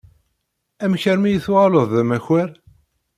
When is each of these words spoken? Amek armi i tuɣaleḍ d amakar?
Amek 0.83 1.03
armi 1.11 1.29
i 1.31 1.43
tuɣaleḍ 1.45 1.85
d 1.91 1.93
amakar? 2.01 2.49